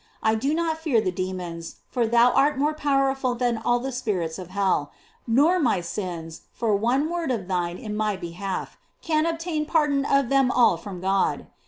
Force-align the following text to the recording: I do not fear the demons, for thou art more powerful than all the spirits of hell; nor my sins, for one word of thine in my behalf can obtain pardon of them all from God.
I 0.23 0.33
do 0.33 0.55
not 0.55 0.79
fear 0.79 0.99
the 0.99 1.11
demons, 1.11 1.75
for 1.87 2.07
thou 2.07 2.31
art 2.31 2.57
more 2.57 2.73
powerful 2.73 3.35
than 3.35 3.59
all 3.63 3.77
the 3.77 3.91
spirits 3.91 4.39
of 4.39 4.47
hell; 4.49 4.91
nor 5.27 5.59
my 5.59 5.79
sins, 5.79 6.41
for 6.53 6.75
one 6.75 7.07
word 7.07 7.29
of 7.29 7.47
thine 7.47 7.77
in 7.77 7.95
my 7.95 8.17
behalf 8.17 8.77
can 9.03 9.27
obtain 9.27 9.63
pardon 9.67 10.03
of 10.05 10.29
them 10.29 10.49
all 10.49 10.75
from 10.75 11.01
God. 11.01 11.45